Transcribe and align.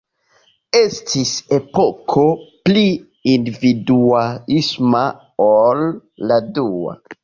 Estis 0.79 1.33
epoko 1.57 2.25
pli 2.71 2.85
individuisma 3.37 5.07
ol 5.53 5.89
la 6.31 6.47
dua. 6.61 7.03